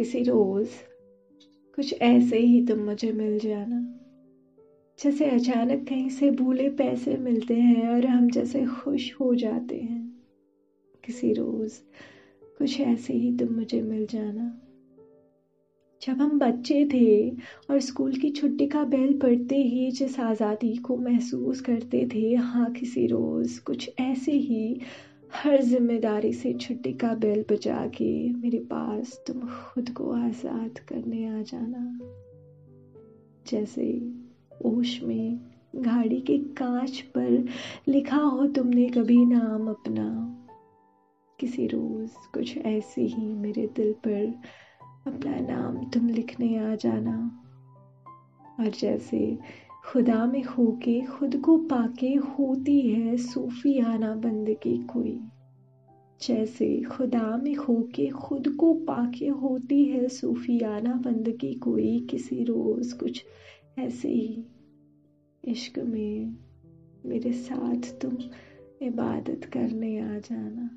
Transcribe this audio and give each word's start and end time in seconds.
किसी 0.00 0.22
रोज 0.22 0.68
कुछ 1.76 1.94
ऐसे 2.02 2.38
ही 2.38 2.66
तुम 2.66 2.78
मुझे 2.78 3.12
मिल 3.12 3.38
जाना। 3.38 3.80
जैसे 5.02 5.24
अचानक 5.24 5.88
कहीं 5.88 6.08
से 6.10 6.30
भूले 6.30 6.68
पैसे 6.68 7.16
मिलते 7.16 7.54
हैं 7.54 7.88
और 7.88 8.06
हम 8.06 8.30
जैसे 8.30 8.64
खुश 8.64 9.14
हो 9.20 9.34
जाते 9.34 9.76
हैं। 9.76 10.24
किसी 11.04 11.32
रोज 11.32 11.72
कुछ 12.58 12.80
ऐसे 12.80 13.12
ही 13.12 13.36
तुम 13.36 13.48
मुझे 13.48 13.82
मिल 13.82 14.06
जाना। 14.06 14.60
जब 16.02 16.20
हम 16.20 16.38
बच्चे 16.38 16.84
थे 16.84 17.30
और 17.70 17.80
स्कूल 17.80 18.14
की 18.14 18.30
छुट्टी 18.30 18.66
का 18.66 18.84
बेल 18.84 19.18
पड़ते 19.18 19.56
ही 19.56 19.90
जिस 19.90 20.20
आज़ादी 20.20 20.76
को 20.76 20.96
महसूस 20.96 21.60
करते 21.60 22.08
थे 22.14 22.34
हाँ 22.34 22.72
किसी 22.72 23.06
रोज़ 23.06 23.60
कुछ 23.60 23.90
ऐसे 24.00 24.32
ही 24.32 24.80
हर 25.34 25.62
ज़िम्मेदारी 25.62 26.32
से 26.32 26.52
छुट्टी 26.54 26.92
का 26.92 27.14
बेल 27.14 27.44
बजा 27.50 27.86
के 27.86 28.32
मेरे 28.32 28.58
पास 28.58 29.22
तुम 29.26 29.40
खुद 29.40 29.90
को 29.90 30.10
आज़ाद 30.12 30.78
करने 30.78 31.26
आ 31.28 31.42
जाना। 31.42 31.98
जैसे 33.46 34.12
ओश 34.64 35.02
में 35.02 35.40
गाड़ी 35.76 36.20
के 36.20 36.38
कांच 36.38 37.00
पर 37.00 37.46
लिखा 37.88 38.16
हो 38.16 38.46
तुमने 38.46 38.88
कभी 38.88 39.24
नाम 39.24 39.68
अपना। 39.70 40.06
किसी 41.40 41.66
रोज़ 41.66 42.16
कुछ 42.34 42.56
ऐसे 42.58 43.02
ही 43.02 43.34
मेरे 43.34 43.66
दिल 43.76 43.92
पर 43.92 44.42
अपना 45.06 45.36
नाम 45.40 45.90
तुम 45.90 46.08
लिखने 46.08 46.56
आ 46.58 46.74
जाना। 46.74 47.16
और 48.60 48.68
जैसे 48.68 49.38
खुदा 49.86 50.26
में 50.26 50.42
होके, 50.42 51.00
खुद 51.00 51.36
को 51.36 51.58
पाके 51.58 52.14
होती 52.14 52.80
है 52.80 53.16
सूफियाना 53.16 54.14
बंदगी 54.14 54.78
कोई। 54.78 55.20
जैसे 56.22 56.82
खुदा 56.82 57.36
में 57.36 57.54
होके, 57.54 58.08
खुद 58.08 58.48
को 58.48 58.74
पाके 58.74 59.28
होती 59.28 59.84
है 59.84 60.08
सूफियाना 60.08 60.94
बंदगी 60.94 61.54
कोई, 61.54 62.00
किसी 62.00 62.44
रोज 62.44 62.92
कुछ 62.92 63.24
ऐसे 63.78 64.08
ही। 64.08 64.44
इश्क 65.44 65.78
में 65.78 66.36
मेरे 67.06 67.32
साथ 67.32 68.00
तुम 68.00 68.16
इबादत 68.82 69.44
करने 69.44 70.00
आ 70.00 70.18
जाना। 70.18 70.70